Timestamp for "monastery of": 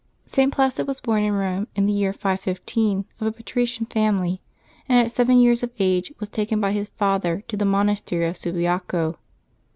7.65-8.35